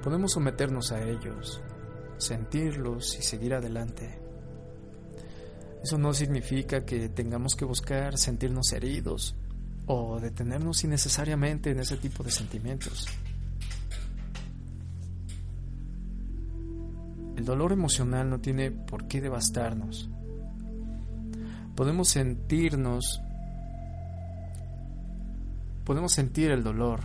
Podemos 0.04 0.34
someternos 0.34 0.92
a 0.92 1.02
ellos, 1.02 1.60
sentirlos 2.20 3.18
y 3.18 3.24
seguir 3.24 3.56
adelante. 3.56 4.23
Eso 5.84 5.98
no 5.98 6.14
significa 6.14 6.86
que 6.86 7.10
tengamos 7.10 7.56
que 7.56 7.66
buscar 7.66 8.18
sentirnos 8.18 8.72
heridos 8.72 9.36
o 9.86 10.18
detenernos 10.18 10.82
innecesariamente 10.86 11.72
en 11.72 11.80
ese 11.82 11.98
tipo 11.98 12.24
de 12.24 12.32
sentimientos. 12.32 13.06
El 17.36 17.44
dolor 17.44 17.74
emocional 17.74 18.30
no 18.30 18.40
tiene 18.40 18.72
por 18.72 19.10
qué 19.10 19.20
devastarnos. 19.20 20.10
Podemos 21.76 22.08
sentirnos, 22.08 23.22
podemos 25.84 26.14
sentir 26.14 26.52
el 26.52 26.64
dolor, 26.64 27.02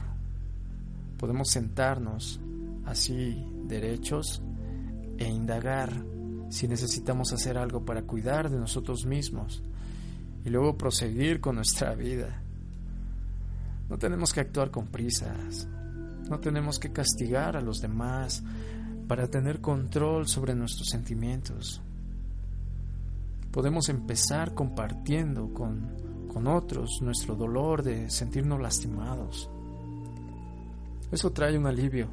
podemos 1.19 1.51
sentarnos 1.51 2.39
así 2.87 3.45
derechos 3.65 4.41
e 5.17 5.27
indagar 5.27 5.91
si 6.51 6.69
necesitamos 6.69 7.33
hacer 7.33 7.59
algo 7.59 7.85
para 7.85 8.03
cuidar 8.03 8.51
de 8.51 8.59
nosotros 8.59 9.05
mismos 9.07 9.63
y 10.45 10.51
luego 10.51 10.77
proseguir 10.77 11.41
con 11.41 11.57
nuestra 11.57 11.95
vida. 11.95 12.43
No 13.89 13.99
tenemos 13.99 14.33
que 14.33 14.41
actuar 14.41 14.71
con 14.71 14.87
prisas, 14.87 15.67
no 16.29 16.39
tenemos 16.41 16.79
que 16.79 16.93
castigar 16.93 17.57
a 17.57 17.61
los 17.61 17.81
demás 17.81 18.43
para 19.07 19.27
tener 19.29 19.61
control 19.61 20.29
sobre 20.29 20.55
nuestros 20.55 20.89
sentimientos. 20.89 21.81
Podemos 23.51 23.89
empezar 23.89 24.55
compartiendo 24.55 25.53
con, 25.55 26.29
con 26.33 26.47
otros 26.47 27.01
nuestro 27.01 27.35
dolor 27.35 27.83
de 27.83 28.11
sentirnos 28.11 28.61
lastimados. 28.61 29.51
Eso 31.11 31.33
trae 31.33 31.57
un 31.57 31.67
alivio 31.67 32.09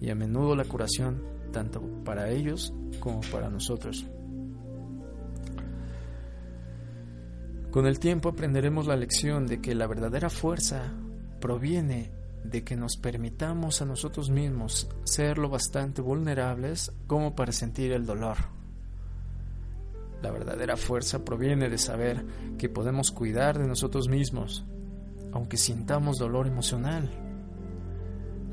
y 0.00 0.10
a 0.10 0.16
menudo 0.16 0.56
la 0.56 0.64
curación 0.64 1.33
tanto 1.54 1.80
para 2.04 2.28
ellos 2.28 2.74
como 3.00 3.20
para 3.32 3.48
nosotros. 3.48 4.04
Con 7.70 7.86
el 7.86 7.98
tiempo 7.98 8.28
aprenderemos 8.28 8.86
la 8.86 8.96
lección 8.96 9.46
de 9.46 9.60
que 9.60 9.74
la 9.74 9.86
verdadera 9.86 10.28
fuerza 10.28 10.92
proviene 11.40 12.12
de 12.44 12.62
que 12.62 12.76
nos 12.76 12.96
permitamos 12.96 13.80
a 13.80 13.86
nosotros 13.86 14.30
mismos 14.30 14.88
ser 15.04 15.38
lo 15.38 15.48
bastante 15.48 16.02
vulnerables 16.02 16.92
como 17.06 17.34
para 17.34 17.52
sentir 17.52 17.92
el 17.92 18.04
dolor. 18.04 18.36
La 20.22 20.30
verdadera 20.30 20.76
fuerza 20.76 21.24
proviene 21.24 21.68
de 21.68 21.78
saber 21.78 22.24
que 22.58 22.68
podemos 22.68 23.10
cuidar 23.10 23.58
de 23.58 23.66
nosotros 23.66 24.08
mismos, 24.08 24.64
aunque 25.32 25.56
sintamos 25.56 26.18
dolor 26.18 26.46
emocional. 26.46 27.10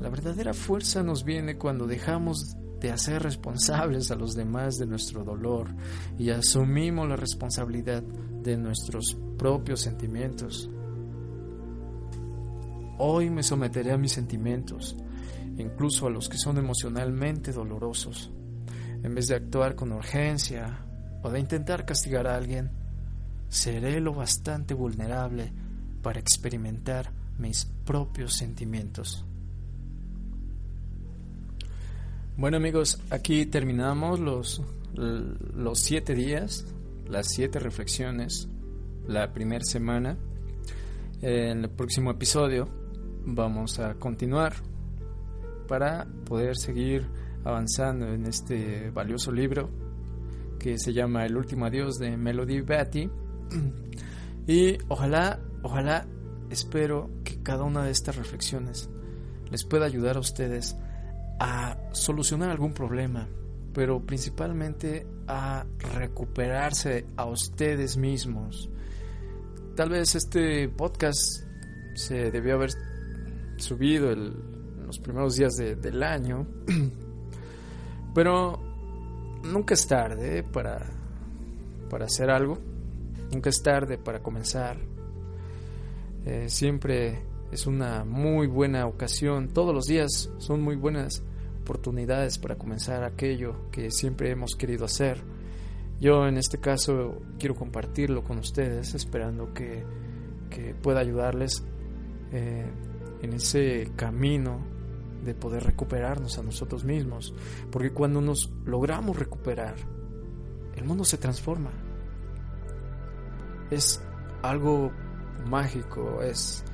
La 0.00 0.08
verdadera 0.08 0.52
fuerza 0.52 1.02
nos 1.02 1.24
viene 1.24 1.56
cuando 1.56 1.86
dejamos 1.86 2.56
de 2.82 2.90
hacer 2.90 3.22
responsables 3.22 4.10
a 4.10 4.16
los 4.16 4.34
demás 4.34 4.76
de 4.76 4.86
nuestro 4.86 5.22
dolor 5.22 5.68
y 6.18 6.30
asumimos 6.30 7.08
la 7.08 7.14
responsabilidad 7.14 8.02
de 8.02 8.56
nuestros 8.56 9.16
propios 9.38 9.82
sentimientos. 9.82 10.68
Hoy 12.98 13.30
me 13.30 13.44
someteré 13.44 13.92
a 13.92 13.98
mis 13.98 14.10
sentimientos, 14.10 14.96
incluso 15.56 16.08
a 16.08 16.10
los 16.10 16.28
que 16.28 16.38
son 16.38 16.58
emocionalmente 16.58 17.52
dolorosos. 17.52 18.32
En 19.04 19.14
vez 19.14 19.28
de 19.28 19.36
actuar 19.36 19.76
con 19.76 19.92
urgencia 19.92 20.84
o 21.22 21.30
de 21.30 21.38
intentar 21.38 21.86
castigar 21.86 22.26
a 22.26 22.34
alguien, 22.34 22.72
seré 23.48 24.00
lo 24.00 24.12
bastante 24.12 24.74
vulnerable 24.74 25.52
para 26.02 26.18
experimentar 26.18 27.12
mis 27.38 27.64
propios 27.64 28.34
sentimientos. 28.34 29.24
Bueno 32.34 32.56
amigos, 32.56 32.98
aquí 33.10 33.44
terminamos 33.44 34.18
los, 34.18 34.62
los 34.94 35.78
siete 35.78 36.14
días, 36.14 36.64
las 37.06 37.28
siete 37.28 37.58
reflexiones, 37.58 38.48
la 39.06 39.34
primera 39.34 39.62
semana. 39.64 40.16
En 41.20 41.64
el 41.64 41.68
próximo 41.68 42.10
episodio 42.10 42.68
vamos 43.26 43.78
a 43.80 43.96
continuar 43.96 44.54
para 45.68 46.06
poder 46.24 46.56
seguir 46.56 47.06
avanzando 47.44 48.08
en 48.08 48.24
este 48.24 48.90
valioso 48.90 49.30
libro 49.30 49.68
que 50.58 50.78
se 50.78 50.94
llama 50.94 51.26
El 51.26 51.36
último 51.36 51.66
adiós 51.66 51.98
de 51.98 52.16
Melody 52.16 52.62
Betty. 52.62 53.10
Y 54.46 54.78
ojalá, 54.88 55.38
ojalá, 55.62 56.06
espero 56.48 57.10
que 57.24 57.42
cada 57.42 57.64
una 57.64 57.84
de 57.84 57.90
estas 57.90 58.16
reflexiones 58.16 58.88
les 59.50 59.64
pueda 59.64 59.84
ayudar 59.84 60.16
a 60.16 60.20
ustedes 60.20 60.76
a 61.44 61.76
solucionar 61.90 62.50
algún 62.50 62.72
problema, 62.72 63.28
pero 63.74 64.00
principalmente 64.00 65.04
a 65.26 65.66
recuperarse 65.96 67.06
a 67.16 67.26
ustedes 67.26 67.96
mismos. 67.96 68.70
Tal 69.74 69.88
vez 69.88 70.14
este 70.14 70.68
podcast 70.68 71.18
se 71.96 72.30
debió 72.30 72.54
haber 72.54 72.70
subido 73.56 74.12
en 74.12 74.86
los 74.86 75.00
primeros 75.00 75.34
días 75.34 75.54
del 75.56 76.02
año. 76.04 76.46
Pero 78.14 78.60
nunca 79.42 79.74
es 79.74 79.86
tarde 79.86 80.44
para, 80.44 80.86
para 81.90 82.04
hacer 82.04 82.30
algo. 82.30 82.58
Nunca 83.32 83.50
es 83.50 83.62
tarde 83.62 83.98
para 83.98 84.22
comenzar. 84.22 84.76
Eh, 86.24 86.44
siempre 86.48 87.22
es 87.50 87.66
una 87.66 88.04
muy 88.04 88.46
buena 88.46 88.86
ocasión. 88.86 89.48
Todos 89.48 89.74
los 89.74 89.86
días 89.86 90.30
son 90.38 90.60
muy 90.60 90.76
buenas 90.76 91.22
oportunidades 91.62 92.38
para 92.38 92.56
comenzar 92.56 93.02
aquello 93.02 93.70
que 93.70 93.90
siempre 93.90 94.30
hemos 94.30 94.54
querido 94.54 94.84
hacer. 94.84 95.22
Yo 96.00 96.26
en 96.28 96.36
este 96.36 96.58
caso 96.58 97.22
quiero 97.38 97.54
compartirlo 97.54 98.22
con 98.22 98.38
ustedes, 98.38 98.94
esperando 98.94 99.54
que, 99.54 99.84
que 100.50 100.74
pueda 100.74 101.00
ayudarles. 101.00 101.64
Eh, 102.32 102.70
en 103.22 103.32
ese 103.32 103.92
camino 103.96 104.58
de 105.24 105.34
poder 105.34 105.62
recuperarnos 105.62 106.38
a 106.38 106.42
nosotros 106.42 106.84
mismos. 106.84 107.32
Porque 107.70 107.92
cuando 107.92 108.20
nos 108.20 108.50
logramos 108.66 109.16
recuperar, 109.16 109.76
el 110.74 110.84
mundo 110.84 111.04
se 111.04 111.16
transforma. 111.16 111.70
Es 113.70 114.02
algo 114.42 114.90
mágico, 115.46 116.20
es, 116.22 116.64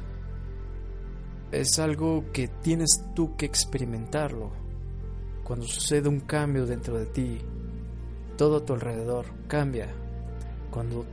es 1.53 1.79
algo 1.79 2.25
que 2.33 2.49
tienes 2.49 3.05
tú 3.15 3.37
que 3.37 3.47
experimentarlo. 3.47 4.53
Cuando 5.49 5.67
sucede 5.67 6.11
un 6.11 6.21
cambio 6.21 6.67
dentro 6.67 6.99
de 6.99 7.07
ti, 7.07 7.41
todo 8.37 8.59
a 8.59 8.65
tu 8.67 8.75
alrededor 8.75 9.25
cambia. 9.47 9.89
Cuando 10.71 11.07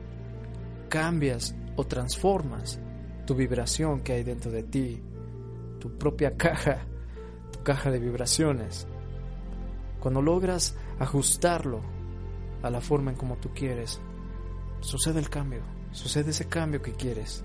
cambias 0.90 1.56
o 1.74 1.84
transformas 1.84 2.78
tu 3.24 3.34
vibración 3.34 4.02
que 4.02 4.12
hay 4.12 4.24
dentro 4.24 4.50
de 4.50 4.62
ti, 4.62 5.02
tu 5.80 5.96
propia 5.96 6.36
caja, 6.36 6.86
tu 7.50 7.62
caja 7.62 7.90
de 7.90 7.98
vibraciones. 7.98 8.86
Cuando 10.00 10.20
logras 10.20 10.76
ajustarlo 10.98 11.80
a 12.62 12.68
la 12.68 12.82
forma 12.82 13.12
en 13.12 13.16
como 13.16 13.36
tú 13.36 13.54
quieres, 13.54 14.02
sucede 14.80 15.18
el 15.18 15.30
cambio, 15.30 15.62
sucede 15.92 16.32
ese 16.32 16.46
cambio 16.46 16.82
que 16.82 16.92
quieres. 16.92 17.42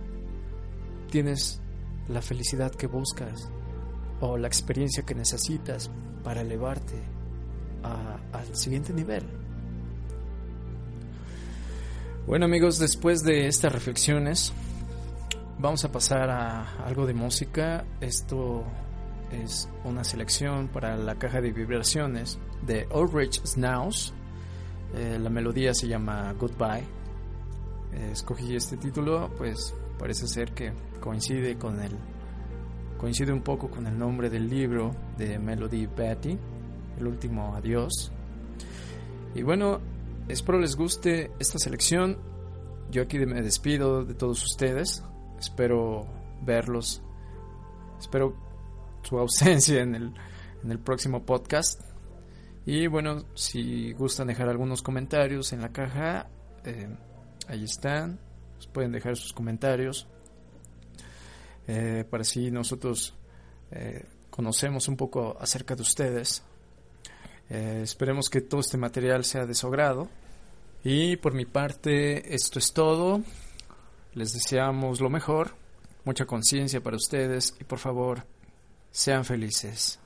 Tienes 1.10 1.62
la 2.10 2.21
felicidad 2.21 2.71
que 2.71 2.88
buscas 2.88 3.49
o 4.19 4.36
la 4.36 4.47
experiencia 4.47 5.04
que 5.04 5.15
necesitas 5.15 5.89
para 6.24 6.42
elevarte 6.42 6.96
al 7.84 8.56
siguiente 8.56 8.94
nivel. 8.94 9.24
Bueno 12.28 12.46
amigos, 12.46 12.78
después 12.78 13.24
de 13.24 13.48
estas 13.48 13.72
reflexiones, 13.72 14.54
Vamos 15.62 15.86
a 15.86 15.92
pasar 15.92 16.28
a 16.32 16.84
algo 16.88 17.06
de 17.06 17.14
música. 17.14 17.86
Esto 18.02 18.64
es 19.32 19.70
una 19.84 20.04
selección 20.04 20.70
para 20.70 20.98
la 20.98 21.14
caja 21.20 21.40
de 21.40 21.52
vibraciones 21.52 22.40
de 22.66 22.88
Ulrich 22.92 23.46
Snaus. 23.46 24.12
Eh, 24.96 25.20
la 25.22 25.30
melodía 25.30 25.76
se 25.76 25.88
llama 25.88 26.34
Goodbye. 26.34 26.84
Eh, 27.94 28.10
escogí 28.12 28.56
este 28.56 28.76
título, 28.76 29.30
pues 29.38 29.76
parece 30.00 30.28
ser 30.28 30.52
que 30.54 30.74
coincide 31.00 31.60
con 31.60 31.80
el, 31.80 31.92
coincide 33.02 33.34
un 33.34 33.42
poco 33.42 33.68
con 33.68 33.88
el 33.88 33.98
nombre 33.98 34.30
del 34.30 34.48
libro 34.48 34.96
de 35.18 35.40
Melody 35.40 35.88
Betty, 35.88 36.38
El 37.00 37.08
último 37.08 37.56
adiós. 37.56 38.12
Y 39.34 39.42
bueno, 39.42 39.82
espero 40.28 40.60
les 40.60 40.76
guste 40.76 41.32
esta 41.40 41.58
selección. 41.58 42.20
Yo 42.92 43.02
aquí 43.02 43.18
me 43.18 43.42
despido 43.42 44.06
de 44.06 44.14
todos 44.14 44.44
ustedes. 44.44 45.04
Espero 45.40 46.06
verlos. 46.44 47.02
Espero 48.00 48.36
su 49.02 49.18
ausencia 49.18 49.82
en 49.82 49.96
el, 49.96 50.14
en 50.64 50.70
el 50.70 50.78
próximo 50.78 51.26
podcast. 51.26 51.82
Y 52.68 52.86
bueno, 52.86 53.26
si 53.34 53.94
gustan 53.94 54.28
dejar 54.28 54.48
algunos 54.48 54.84
comentarios 54.84 55.54
en 55.54 55.62
la 55.62 55.70
caja, 55.70 56.30
eh, 56.64 56.96
ahí 57.48 57.64
están. 57.64 58.20
pueden 58.72 58.92
dejar 58.92 59.18
sus 59.18 59.34
comentarios. 59.34 60.08
Eh, 61.67 62.06
para 62.10 62.21
así 62.21 62.52
nosotros 62.52 63.13
eh, 63.71 64.06
conocemos 64.30 64.88
un 64.88 64.97
poco 64.97 65.38
acerca 65.39 65.76
de 65.76 65.82
ustedes. 65.82 66.43
esperemos 67.50 68.30
que 68.30 68.41
todo 68.41 68.62
este 68.62 68.78
material 68.78 69.26
sea 69.26 69.45
de 69.45 69.54
su 69.54 69.67
agrado. 69.67 70.08
Y 70.84 71.17
por 71.17 71.34
mi 71.34 71.45
parte, 71.45 72.34
esto 72.34 72.60
es 72.60 72.74
todo. 72.74 73.21
Les 74.13 74.34
deseamos 74.34 75.00
lo 75.00 75.10
mejor, 75.10 75.54
mucha 76.04 76.26
conciencia 76.26 76.82
para 76.82 76.97
ustedes 76.97 77.56
y 77.60 77.63
por 77.63 77.80
favor, 77.80 78.26
sean 78.91 79.24
felices. 79.24 80.01